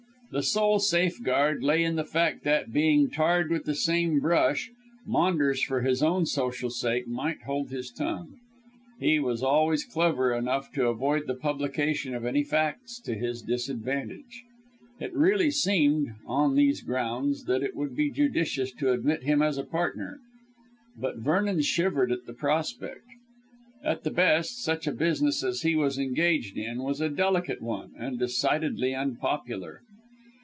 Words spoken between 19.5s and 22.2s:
a partner. But Vernon shivered